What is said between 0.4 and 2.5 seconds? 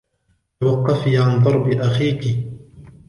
توقفي عن ضرب أخيكِ.